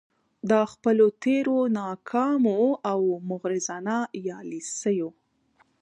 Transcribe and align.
د 0.49 0.51
خپلو 0.71 1.05
تیرو 1.23 1.57
ناکامو 1.79 2.59
او 2.91 3.01
مغرضانه 3.29 3.97
يالیسیو 4.27 5.09